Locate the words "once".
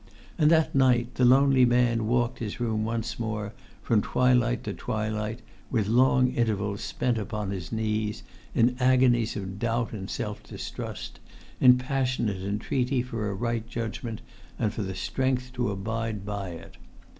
2.83-3.19